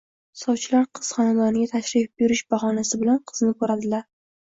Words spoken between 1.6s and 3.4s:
tashrif buyurish bahoniasi bilan